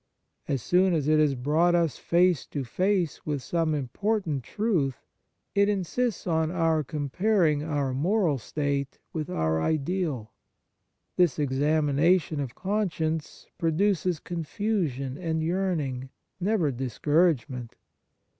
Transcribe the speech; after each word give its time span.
As 0.47 0.63
soon 0.63 0.95
as 0.95 1.07
it 1.07 1.19
has 1.19 1.35
brought 1.35 1.75
us 1.75 1.99
face 1.99 2.47
to 2.47 2.63
face 2.63 3.23
with 3.23 3.43
some 3.43 3.75
important 3.75 4.41
truth, 4.43 5.05
it 5.53 5.69
insists 5.69 6.25
on 6.25 6.49
our 6.49 6.83
comparing 6.83 7.61
our 7.61 7.93
moral 7.93 8.39
state 8.39 8.97
with 9.13 9.29
our 9.29 9.61
ideal. 9.61 10.31
This 11.17 11.37
examination 11.37 12.39
of 12.39 12.55
con 12.55 12.89
science 12.89 13.45
produces 13.59 14.19
confusion 14.19 15.19
and 15.19 15.43
yearn 15.43 15.79
ing, 15.79 16.09
never 16.39 16.71
discouragement. 16.71 17.75